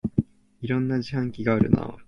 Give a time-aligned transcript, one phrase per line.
[0.63, 1.95] いろんな自販機があるなあ